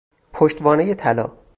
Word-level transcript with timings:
پشتوانه 0.33 0.93
طلا 0.93 1.37